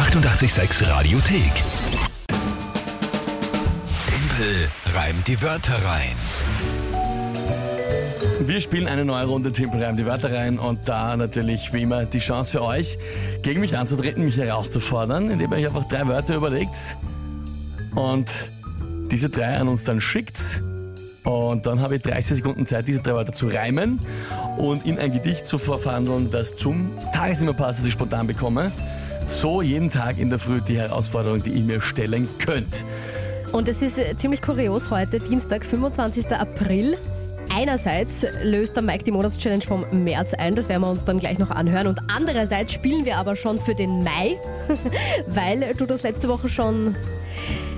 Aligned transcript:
886 0.00 0.88
Radiothek. 0.88 1.52
Tempel 4.08 4.68
reimt 4.94 5.28
die 5.28 5.42
Wörter 5.42 5.74
rein. 5.84 6.16
Wir 8.40 8.62
spielen 8.62 8.88
eine 8.88 9.04
neue 9.04 9.26
Runde 9.26 9.52
Timpel 9.52 9.84
reimt 9.84 9.98
die 9.98 10.06
Wörter 10.06 10.32
rein 10.32 10.58
und 10.58 10.88
da 10.88 11.14
natürlich 11.18 11.74
wie 11.74 11.82
immer 11.82 12.06
die 12.06 12.18
Chance 12.18 12.52
für 12.52 12.62
euch, 12.64 12.96
gegen 13.42 13.60
mich 13.60 13.76
anzutreten, 13.76 14.24
mich 14.24 14.38
herauszufordern, 14.38 15.28
indem 15.28 15.52
ihr 15.52 15.58
euch 15.58 15.66
einfach 15.66 15.86
drei 15.86 16.08
Wörter 16.08 16.36
überlegt 16.36 16.96
und 17.94 18.30
diese 19.10 19.28
drei 19.28 19.58
an 19.58 19.68
uns 19.68 19.84
dann 19.84 20.00
schickt. 20.00 20.62
Und 21.24 21.66
dann 21.66 21.82
habe 21.82 21.96
ich 21.96 22.02
30 22.02 22.38
Sekunden 22.38 22.64
Zeit, 22.64 22.88
diese 22.88 23.02
drei 23.02 23.12
Wörter 23.12 23.34
zu 23.34 23.48
reimen 23.48 24.00
und 24.56 24.86
in 24.86 24.98
ein 24.98 25.12
Gedicht 25.12 25.44
zu 25.44 25.58
verwandeln, 25.58 26.30
das 26.30 26.56
zum 26.56 26.90
Tagesthema 27.12 27.52
passt, 27.52 27.80
das 27.80 27.86
ich 27.86 27.92
spontan 27.92 28.26
bekomme. 28.26 28.72
So 29.30 29.62
jeden 29.62 29.88
Tag 29.88 30.18
in 30.18 30.28
der 30.28 30.38
Früh 30.38 30.60
die 30.60 30.76
Herausforderung, 30.76 31.42
die 31.42 31.50
ihr 31.50 31.62
mir 31.62 31.80
stellen 31.80 32.28
könnt. 32.38 32.84
Und 33.52 33.68
es 33.68 33.80
ist 33.80 33.98
äh, 33.98 34.14
ziemlich 34.16 34.42
kurios 34.42 34.90
heute, 34.90 35.18
Dienstag, 35.18 35.64
25. 35.64 36.30
April. 36.32 36.98
Einerseits 37.54 38.26
löst 38.42 38.76
der 38.76 38.82
Mike 38.82 39.04
die 39.04 39.12
Monatschallenge 39.12 39.62
vom 39.62 39.86
März 39.92 40.34
ein, 40.34 40.56
das 40.56 40.68
werden 40.68 40.82
wir 40.82 40.90
uns 40.90 41.04
dann 41.04 41.20
gleich 41.20 41.38
noch 41.38 41.50
anhören. 41.50 41.86
Und 41.86 42.00
andererseits 42.14 42.74
spielen 42.74 43.06
wir 43.06 43.16
aber 43.16 43.34
schon 43.34 43.58
für 43.58 43.74
den 43.74 44.04
Mai, 44.04 44.36
weil 45.28 45.74
du 45.78 45.86
das 45.86 46.02
letzte 46.02 46.28
Woche 46.28 46.48
schon 46.48 46.94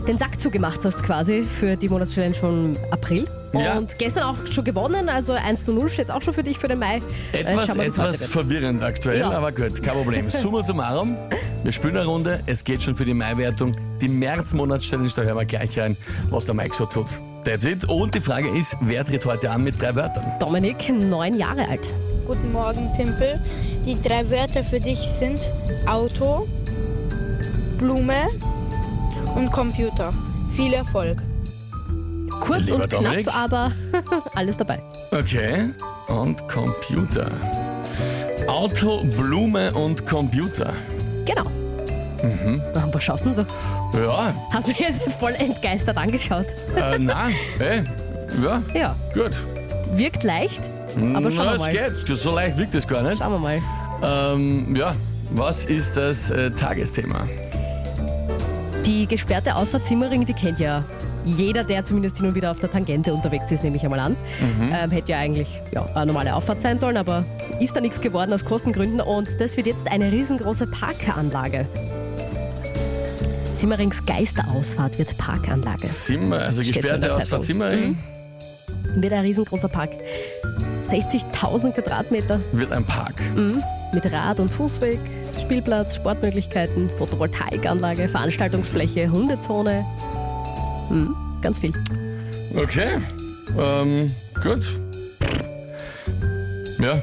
den 0.07 0.19
Sack 0.19 0.41
zugemacht 0.41 0.81
hast 0.85 1.03
quasi 1.03 1.43
für 1.45 1.77
die 1.77 1.89
Monatschallenge 1.89 2.35
vom 2.35 2.73
April. 2.91 3.27
Ja. 3.53 3.77
Und 3.77 3.99
gestern 3.99 4.25
auch 4.25 4.37
schon 4.51 4.65
gewonnen, 4.65 5.09
also 5.09 5.35
1 5.35 5.67
zu 5.67 5.73
0 5.73 5.91
steht 5.91 6.11
auch 6.11 6.23
schon 6.23 6.33
für 6.33 6.43
dich 6.43 6.59
für 6.59 6.69
den 6.69 6.79
Mai. 6.79 7.03
Äh, 7.33 7.41
Etwas, 7.41 7.71
heute 7.71 7.83
etwas 7.85 8.25
verwirrend 8.25 8.83
aktuell, 8.83 9.21
Ja. 9.21 9.31
aber 9.31 9.53
gut, 9.53 9.83
kein 9.83 9.95
Problem. 9.95 10.31
Summa 10.31 10.63
summarum, 10.65 11.17
wir 11.63 11.73
spielen 11.73 11.97
eine 11.99 12.07
Runde, 12.07 12.41
es 12.47 12.65
geht 12.65 12.83
schon 12.83 12.97
für 12.97 13.05
die 13.05 13.15
Mai-Wertung. 13.15 13.77
Die 14.01 14.09
März-Monatschallenge, 14.09 15.11
da 15.15 15.23
hören 15.23 15.37
wir 15.37 15.45
gleich 15.45 15.79
rein, 15.79 15.97
was 16.31 16.47
der 16.47 16.55
Mike 16.55 16.75
so 16.75 16.87
tut. 16.87 17.07
That's 17.45 17.65
it. 17.65 17.85
Und 17.85 18.15
die 18.15 18.21
Frage 18.21 18.49
ist, 18.49 18.77
wer 18.81 19.05
tritt 19.05 19.27
heute 19.27 19.51
an 19.51 19.65
mit 19.65 19.81
drei 19.81 19.95
Wörtern? 19.95 20.25
Dominik, 20.41 20.89
neun 20.91 21.35
Jahre 21.35 21.69
alt. 21.69 21.87
Guten 22.27 22.53
Morgen, 22.53 22.89
Timpel. 22.97 23.39
Die 23.85 24.01
drei 24.01 24.29
Wörter 24.31 24.65
für 24.65 24.81
dich 24.81 24.99
sind 25.19 25.41
Auto, 25.87 26.49
Blume 27.79 28.29
und 29.43 29.53
Computer. 29.53 30.13
Viel 30.57 30.73
Erfolg. 30.75 31.19
Kurz 32.41 32.65
Lieber 32.67 32.77
und 32.77 32.89
knapp, 32.89 33.03
Dominik. 33.03 33.29
aber 33.35 33.71
alles 34.35 34.57
dabei. 34.57 34.81
Okay, 35.11 35.71
und 36.09 36.47
Computer. 36.49 37.31
Auto, 38.49 39.03
Blume 39.19 39.73
und 39.73 40.07
Computer. 40.07 40.73
Genau. 41.25 41.45
Mhm. 42.23 42.61
Was 42.93 43.03
schaust 43.05 43.25
du 43.25 43.31
denn 43.31 43.35
so? 43.35 43.99
Ja, 43.99 44.35
Hast 44.53 44.69
mich 44.69 44.79
jetzt 44.79 45.03
voll 45.21 45.35
entgeistert 45.35 45.97
angeschaut. 45.97 46.47
äh, 46.77 46.99
nein, 46.99 47.35
ey, 47.59 47.85
ja, 48.43 48.63
Ja, 48.75 48.97
gut. 49.15 49.33
wirkt 49.95 50.23
leicht, 50.23 50.61
aber 51.15 51.31
schauen 51.31 51.37
Na, 51.37 51.45
wir 51.45 51.53
es 51.55 51.59
mal. 51.61 51.71
geht, 51.73 52.17
so 52.19 52.31
leicht 52.35 52.57
wirkt 52.59 52.75
es 52.75 52.87
gar 52.87 53.03
nicht. 53.03 53.19
Schauen 53.19 53.33
wir 53.33 53.39
mal. 53.39 53.61
Ähm, 54.03 54.75
ja, 54.77 54.95
was 55.31 55.65
ist 55.65 55.97
das 55.97 56.31
äh, 56.31 56.51
Tagesthema? 56.51 57.27
Die 58.87 59.07
gesperrte 59.07 59.55
Ausfahrt 59.55 59.85
Simmering, 59.85 60.27
die 60.27 60.33
kennt 60.33 60.59
ja 60.59 60.85
jeder, 61.25 61.63
der 61.63 61.85
zumindest 61.85 62.17
hin 62.17 62.27
und 62.27 62.35
wieder 62.35 62.51
auf 62.51 62.59
der 62.59 62.71
Tangente 62.71 63.15
unterwegs 63.15 63.51
ist, 63.53 63.63
nehme 63.63 63.77
ich 63.77 63.85
einmal 63.85 64.01
an. 64.01 64.17
Ähm, 64.73 64.91
hätte 64.91 65.13
ja 65.13 65.19
eigentlich 65.19 65.47
ja, 65.73 65.87
eine 65.95 66.07
normale 66.07 66.35
Auffahrt 66.35 66.61
sein 66.61 66.79
sollen, 66.81 66.97
aber 66.97 67.25
ist 67.61 67.77
da 67.77 67.81
nichts 67.81 68.01
geworden 68.01 68.33
aus 68.33 68.45
Kostengründen 68.45 69.01
und 69.01 69.29
das 69.39 69.57
wird 69.57 69.69
jetzt 69.69 69.91
eine 69.91 70.11
riesengroße 70.11 70.67
Parkanlage. 70.67 71.67
Simmerings 73.53 74.05
Geisterausfahrt 74.05 74.99
wird 74.99 75.17
Parkanlage. 75.17 75.87
Zimmer, 75.87 76.39
also 76.39 76.63
Steht 76.63 76.83
gesperrte 76.83 77.15
Ausfahrt 77.15 77.43
Zeitung. 77.43 77.43
Simmering 77.43 77.99
Wird 78.97 79.13
ein 79.13 79.25
riesengroßer 79.25 79.69
Park. 79.69 79.91
60.000 80.85 81.73
Quadratmeter 81.73 82.41
wird 82.53 82.73
ein 82.73 82.85
Park. 82.85 83.15
Mit 83.93 84.11
Rad- 84.13 84.41
und 84.41 84.49
Fußweg, 84.49 84.99
Spielplatz, 85.41 85.97
Sportmöglichkeiten, 85.97 86.91
Photovoltaikanlage, 86.99 88.09
Veranstaltungsfläche, 88.09 89.11
Hundezone. 89.11 89.85
Hm, 90.89 91.15
ganz 91.41 91.59
viel. 91.59 91.73
Okay, 92.55 92.99
ähm, 93.59 94.07
gut. 94.43 94.65
Ja. 96.79 97.01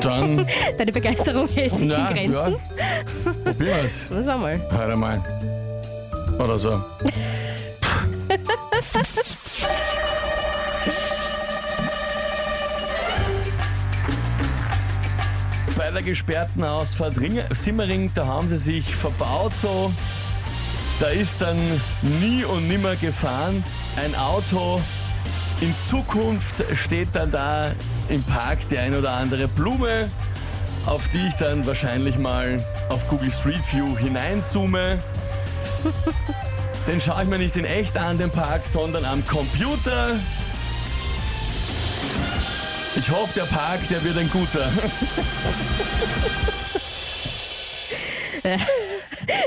Dann, 0.00 0.46
Deine 0.78 0.92
Begeisterung 0.92 1.48
hält 1.48 1.76
sich 1.76 1.90
ja, 1.90 2.08
in 2.08 2.32
ja. 2.32 2.42
Grenzen. 2.42 2.56
Probieren 3.44 3.82
wir's. 3.82 4.06
Na, 4.10 4.22
schau 4.24 4.38
mal. 4.38 4.60
Hör 4.70 4.92
einmal. 4.92 5.22
Oder 6.38 6.58
so. 6.58 6.70
Bei 15.86 15.92
der 15.92 16.02
gesperrten 16.02 16.64
Ausfahrt 16.64 17.16
Ring- 17.20 17.44
Simmering, 17.50 18.10
da 18.12 18.26
haben 18.26 18.48
sie 18.48 18.58
sich 18.58 18.92
verbaut 18.92 19.54
so. 19.54 19.92
Da 20.98 21.06
ist 21.06 21.40
dann 21.40 21.56
nie 22.20 22.42
und 22.42 22.66
nimmer 22.66 22.96
gefahren. 22.96 23.62
Ein 23.94 24.16
Auto. 24.16 24.82
In 25.60 25.72
Zukunft 25.80 26.64
steht 26.74 27.10
dann 27.12 27.30
da 27.30 27.70
im 28.08 28.20
Park 28.24 28.68
die 28.68 28.78
ein 28.78 28.96
oder 28.96 29.12
andere 29.12 29.46
Blume, 29.46 30.10
auf 30.86 31.06
die 31.12 31.24
ich 31.28 31.34
dann 31.36 31.64
wahrscheinlich 31.64 32.18
mal 32.18 32.60
auf 32.88 33.06
Google 33.06 33.30
Street 33.30 33.62
View 33.72 33.96
hineinzoome. 33.96 34.98
Den 36.88 37.00
schaue 37.00 37.22
ich 37.22 37.28
mir 37.28 37.38
nicht 37.38 37.54
in 37.56 37.64
echt 37.64 37.96
an, 37.96 38.18
den 38.18 38.30
Park, 38.30 38.66
sondern 38.66 39.04
am 39.04 39.24
Computer. 39.24 40.16
Ich 42.96 43.10
hoffe, 43.10 43.34
der 43.34 43.44
Park, 43.44 43.86
der 43.88 44.02
wird 44.02 44.16
ein 44.18 44.30
guter. 44.30 44.70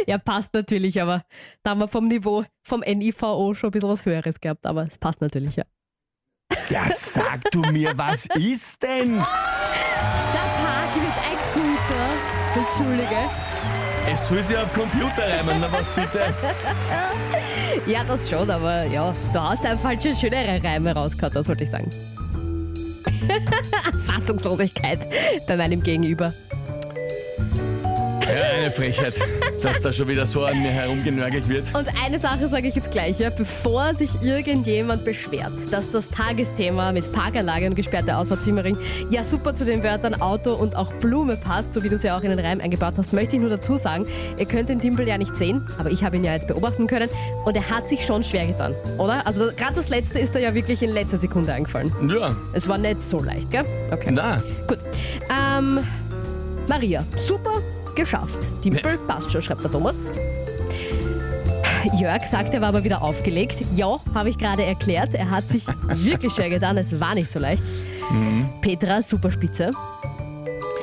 Ja, 0.08 0.18
passt 0.18 0.54
natürlich, 0.54 1.02
aber 1.02 1.24
da 1.64 1.72
haben 1.72 1.80
wir 1.80 1.88
vom 1.88 2.08
Niveau 2.08 2.44
vom 2.64 2.82
NIVO 2.82 3.54
schon 3.54 3.70
ein 3.70 3.72
bisschen 3.72 3.90
was 3.90 4.06
Höheres 4.06 4.40
gehabt, 4.40 4.66
aber 4.66 4.86
es 4.88 4.98
passt 4.98 5.22
natürlich, 5.22 5.56
ja. 5.56 5.64
Ja, 6.70 6.88
sag 6.90 7.50
du 7.52 7.62
mir, 7.62 7.94
was 7.96 8.26
ist 8.36 8.82
denn? 8.82 9.16
Der 9.16 9.22
Park 9.22 10.96
wird 10.96 11.14
ein 11.30 11.38
guter. 11.54 12.10
Entschuldige. 12.56 13.30
Es 14.12 14.28
soll 14.28 14.42
sich 14.44 14.58
auf 14.58 14.74
Computer 14.74 15.28
reimen, 15.28 15.60
na 15.62 15.72
was 15.72 15.88
bitte? 15.90 16.34
Ja, 17.86 18.04
das 18.04 18.30
schon, 18.30 18.50
aber 18.50 18.86
ja, 18.86 19.14
du 19.34 19.40
hast 19.40 19.64
einfach 19.64 19.90
halt 19.90 20.02
schon 20.02 20.16
schönere 20.16 20.64
Reime 20.64 20.94
rausgehauen, 20.94 21.34
das 21.34 21.48
wollte 21.48 21.64
ich 21.64 21.70
sagen. 21.70 21.90
Fassungslosigkeit 24.06 25.08
bei 25.48 25.58
meinem 25.58 25.84
Gegenüber. 25.84 26.34
Ja, 28.30 28.44
eine 28.60 28.70
Frechheit, 28.70 29.16
dass 29.64 29.80
da 29.80 29.92
schon 29.92 30.08
wieder 30.08 30.26
so 30.26 30.46
an 30.46 30.62
mir 30.62 30.70
herumgenörgelt 30.70 31.50
wird. 31.50 31.76
Und 31.76 31.88
eine 32.04 32.20
Sache 32.20 32.48
sage 32.48 32.68
ich 32.68 32.76
jetzt 32.76 32.92
gleich, 32.92 33.20
ja, 33.20 33.32
bevor 33.32 33.96
sich 33.96 34.10
irgendjemand 34.22 35.04
beschwert, 35.04 35.52
dass 35.72 35.90
das 35.90 36.10
Tagesthema 36.10 36.92
mit 36.92 37.12
Parkanlage 37.12 37.66
und 37.66 37.74
gesperrte 37.76 38.16
Ausfahrt 38.16 38.44
Simmering 38.44 38.78
ja 39.10 39.24
super 39.24 39.56
zu 39.56 39.66
den 39.66 39.82
Wörtern 39.84 40.22
Auto 40.22 40.54
und 40.54 40.76
auch 40.76 40.94
Blume 40.94 41.38
passt, 41.38 41.74
so 41.74 41.84
wie 41.84 41.90
du 41.90 41.96
es 41.96 42.04
ja 42.04 42.16
auch 42.18 42.22
in 42.22 42.30
den 42.30 42.40
Reim 42.40 42.62
eingebaut 42.62 42.94
hast, 42.98 43.14
möchte 43.14 43.36
ich 43.36 43.42
nur 43.42 43.50
dazu 43.50 43.78
sagen, 43.78 44.06
ihr 44.38 44.46
könnt 44.46 44.70
den 44.70 44.80
Timpel 44.80 45.08
ja 45.08 45.18
nicht 45.18 45.36
sehen, 45.36 45.66
aber 45.80 45.90
ich 45.90 46.04
habe 46.04 46.18
ihn 46.18 46.24
ja 46.24 46.34
jetzt 46.34 46.48
beobachten 46.48 46.86
können 46.86 47.10
und 47.46 47.56
er 47.56 47.68
hat 47.68 47.90
sich 47.90 48.06
schon 48.06 48.24
schwer 48.24 48.46
getan, 48.46 48.76
oder? 49.00 49.26
Also 49.26 49.50
gerade 49.58 49.74
das 49.74 49.90
letzte 49.90 50.20
ist 50.20 50.36
da 50.36 50.40
ja 50.40 50.54
wirklich 50.54 50.84
in 50.84 50.92
letzter 50.92 51.18
Sekunde 51.18 51.52
eingefallen. 51.52 51.92
Ja, 52.08 52.36
Es 52.54 52.68
war 52.68 52.78
nicht 52.78 53.02
so 53.02 53.18
leicht, 53.24 53.50
gell? 53.50 53.66
Okay. 53.92 54.12
na, 54.12 54.44
Gut. 54.68 54.78
Ähm, 55.30 55.80
Maria, 56.68 57.04
super 57.28 57.54
geschafft. 58.00 58.38
Timpel, 58.62 58.98
passt 59.08 59.32
schon, 59.32 59.42
schreibt 59.42 59.64
der 59.64 59.72
Thomas. 59.72 60.10
Jörg 61.98 62.24
sagt, 62.26 62.54
er 62.54 62.62
war 62.62 62.70
aber 62.70 62.84
wieder 62.84 63.02
aufgelegt. 63.02 63.58
Ja, 63.76 64.00
habe 64.14 64.30
ich 64.30 64.38
gerade 64.38 64.64
erklärt. 64.64 65.14
Er 65.14 65.30
hat 65.30 65.48
sich 65.48 65.66
wirklich 65.88 66.34
schwer 66.34 66.50
getan. 66.50 66.78
Es 66.78 67.00
war 67.00 67.16
nicht 67.16 67.32
so 67.32 67.40
leicht. 67.40 67.64
Petra, 68.62 69.02
super 69.02 69.32
spitze. 69.32 69.72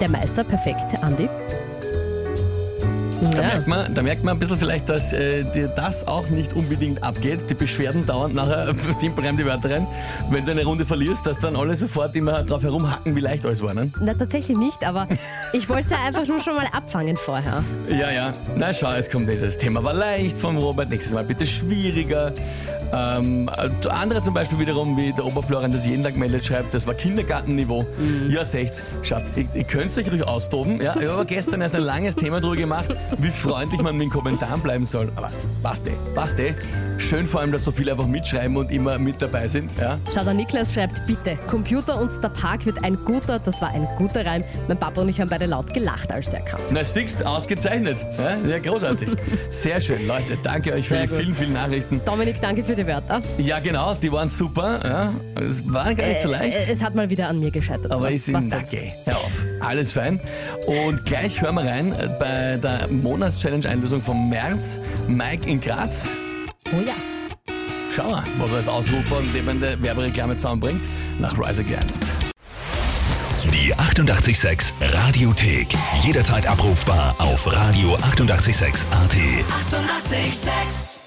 Der 0.01 0.09
Meister, 0.09 0.45
perfekt. 0.45 1.03
Andi. 1.03 1.29
Da, 3.33 3.43
Ja. 3.43 3.49
merkt 3.49 3.67
man, 3.67 3.95
da 3.95 4.03
merkt 4.03 4.25
man 4.25 4.37
ein 4.37 4.39
bisschen 4.41 4.59
vielleicht, 4.59 4.89
dass 4.89 5.13
äh, 5.13 5.45
dir 5.55 5.69
das 5.69 6.07
auch 6.07 6.29
nicht 6.29 6.53
unbedingt 6.55 7.03
abgeht. 7.03 7.49
Die 7.51 7.55
Beschwerden 7.55 8.07
dauern 8.07 8.35
nachher 8.35 8.73
die 9.03 9.45
Wörter 9.47 9.71
rein. 9.71 9.87
Wenn 10.31 10.45
du 10.45 10.53
eine 10.53 10.65
Runde 10.65 10.85
verlierst, 10.87 11.27
dass 11.27 11.39
dann 11.39 11.57
alle 11.57 11.75
sofort 11.77 12.15
immer 12.17 12.43
drauf 12.43 12.63
herumhacken, 12.63 13.15
wie 13.17 13.21
leicht 13.21 13.45
alles 13.45 13.63
war. 13.63 13.75
Ne? 13.75 13.91
Na, 14.01 14.15
tatsächlich 14.15 14.57
nicht, 14.57 14.85
aber 14.85 15.09
ich 15.53 15.69
wollte 15.69 15.85
es 15.87 15.91
ja 15.91 15.99
einfach 16.05 16.27
nur 16.27 16.41
schon 16.41 16.55
mal 16.57 16.67
abfangen 16.73 17.17
vorher. 17.17 17.63
Ja, 17.89 18.11
ja. 18.11 18.33
Na 18.57 18.73
schau, 18.73 18.93
es 18.93 19.11
kommt 19.11 19.27
nicht. 19.29 19.43
Das 19.43 19.59
Thema 19.59 19.83
war 19.83 19.95
leicht 19.95 20.37
vom 20.39 20.57
Robert, 20.59 20.91
nächstes 20.91 21.13
Mal 21.13 21.25
bitte 21.25 21.47
schwieriger. 21.47 22.33
Ähm, 22.93 23.49
äh, 23.57 23.89
andere 23.89 24.23
zum 24.23 24.35
Beispiel 24.35 24.59
wiederum, 24.59 24.97
wie 24.97 25.13
der 25.13 25.25
Oberflorian 25.27 25.73
das 25.73 25.87
jeden 25.87 26.03
Tag 26.05 26.17
meldet, 26.17 26.45
schreibt, 26.45 26.75
das 26.75 26.87
war 26.87 26.95
Kindergartenniveau. 26.95 27.87
Ja, 28.29 28.45
secht's. 28.45 28.83
Schatz, 29.03 29.35
ihr, 29.37 29.47
ihr 29.55 29.65
könnt 29.65 29.97
euch 29.97 30.11
ruhig 30.11 30.27
austoben. 30.27 30.81
Ja, 30.81 30.95
ich 30.97 31.03
habe 31.03 31.13
aber 31.13 31.25
gestern 31.25 31.61
erst 31.61 31.75
ein 31.75 31.83
langes 31.83 32.17
Thema 32.17 32.41
drüber 32.41 32.57
gemacht. 32.57 32.87
wie 33.19 33.31
freundlich 33.31 33.81
man 33.83 33.97
mit 33.97 34.07
den 34.07 34.11
Kommentaren 34.11 34.61
bleiben 34.61 34.85
soll. 34.85 35.11
Aber 35.17 35.31
passt 35.63 35.87
eh, 35.89 35.93
passt 36.15 36.39
eh. 36.39 36.55
Schön 36.99 37.27
vor 37.27 37.41
allem, 37.41 37.53
dass 37.53 37.65
so 37.65 37.71
viele 37.71 37.93
einfach 37.93 38.07
mitschreiben 38.07 38.57
und 38.57 38.71
immer 38.71 38.99
mit 38.99 39.21
dabei 39.21 39.49
sind. 39.49 39.71
Ja? 39.79 39.99
Schau, 40.15 40.25
der 40.25 40.33
Niklas 40.35 40.73
schreibt, 40.73 41.07
bitte, 41.07 41.37
Computer 41.47 42.01
und 42.01 42.11
der 42.23 42.29
Park 42.31 42.65
wird 42.65 42.83
ein 42.85 42.97
guter, 43.05 43.39
das 43.39 43.61
war 43.61 43.69
ein 43.71 43.87
guter 43.99 44.25
Reim. 44.25 44.43
Mein 44.69 44.79
Papa 44.79 45.03
und 45.03 45.09
ich 45.09 45.21
haben 45.21 45.29
beide 45.29 45.47
laut 45.47 45.75
gelacht, 45.75 46.11
als 46.11 46.31
der 46.31 46.41
kam. 46.41 46.61
Na, 46.71 46.83
siehst 46.85 47.25
ausgezeichnet. 47.27 47.99
Ja, 48.19 48.39
sehr 48.45 48.61
großartig. 48.61 49.09
Sehr 49.51 49.81
schön, 49.81 50.07
Leute. 50.07 50.39
Danke 50.43 50.73
euch 50.73 50.87
für 50.89 50.95
Sehr 50.95 51.03
die 51.05 51.09
gut. 51.09 51.19
vielen, 51.19 51.33
vielen 51.33 51.53
Nachrichten. 51.53 52.01
Dominik, 52.05 52.41
danke 52.41 52.63
für 52.65 52.75
die 52.77 52.87
Wörter. 52.87 53.21
Ja, 53.39 53.59
genau, 53.59 53.95
die 53.95 54.11
waren 54.13 54.29
super. 54.29 54.79
Ja. 54.85 55.13
Es 55.41 55.63
war 55.73 55.95
gar 55.95 56.07
nicht 56.07 56.21
so 56.21 56.29
leicht. 56.29 56.57
Äh, 56.57 56.71
Es 56.73 56.83
hat 56.83 56.95
mal 56.95 57.09
wieder 57.11 57.29
an 57.29 57.41
mir 57.41 57.51
gescheitert. 57.51 57.91
Aber 57.91 58.05
Was- 58.05 58.13
ist 58.15 58.27
sonst? 58.27 58.55
okay. 58.55 58.93
Hör 59.05 59.17
auf. 59.17 59.33
Alles 59.61 59.93
fein. 59.93 60.21
Und 60.67 61.05
gleich 61.05 61.41
hören 61.41 61.57
wir 61.57 61.65
rein 61.65 61.95
bei 62.19 62.57
der 62.57 62.89
Monatschallenge-Einlösung 62.89 64.01
vom 64.01 64.29
März. 64.29 64.79
Mike 65.09 65.49
in 65.49 65.61
Graz. 65.61 66.09
Oh 66.73 66.81
ja. 66.87 66.95
Schau 67.95 68.11
mal, 68.11 68.25
was 68.39 68.51
er 68.51 68.57
als 68.59 68.69
Ausrufer 68.69 69.19
und 69.19 69.33
lebende 69.33 69.81
Werbereklame 69.83 70.37
zusammenbringt. 70.37 70.83
Nach 71.19 71.37
Rise 71.39 71.63
Against. 71.63 72.03
Die 73.55 73.73
886 73.75 74.75
Radiothek. 74.81 75.69
Jederzeit 76.03 76.47
abrufbar 76.47 77.15
auf 77.19 77.47
radio886.at. 77.49 78.05
886! 78.13 78.87
886 78.93 81.06